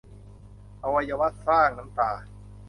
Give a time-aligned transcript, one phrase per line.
[0.83, 2.11] อวัยวะสร้างน้ำตา